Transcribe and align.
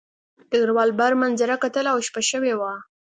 ډګروال 0.49 0.89
بهر 0.99 1.13
منظره 1.21 1.55
کتله 1.63 1.89
او 1.93 1.99
شپه 2.07 2.21
شوې 2.29 2.53
وه 2.59 2.71